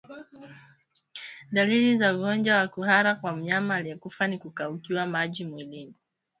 [1.51, 5.93] Dalili za ugonjwa wa kuhara kwa mnyama aliyekufa ni kukaukiwa maji mwilini